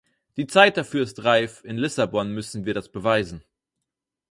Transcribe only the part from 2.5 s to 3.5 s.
wir das beweisen!